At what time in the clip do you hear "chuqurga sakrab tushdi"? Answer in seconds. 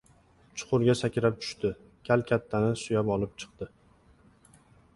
0.61-1.71